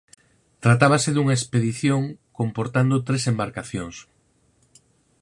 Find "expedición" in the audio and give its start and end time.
1.39-2.01